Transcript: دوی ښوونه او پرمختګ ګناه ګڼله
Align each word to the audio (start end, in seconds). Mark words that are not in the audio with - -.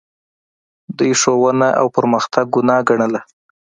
دوی 0.97 1.11
ښوونه 1.21 1.67
او 1.79 1.85
پرمختګ 1.95 2.45
ګناه 2.55 2.81
ګڼله 2.89 3.21